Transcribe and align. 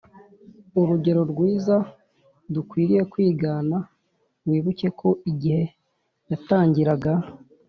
Urugero 0.79 1.21
rwiza 1.31 1.75
dukwiriye 2.53 3.01
kwigana 3.11 3.77
wibuke 4.47 4.87
ko 4.99 5.09
igihe 5.31 5.63
yatangiraga 6.31 7.11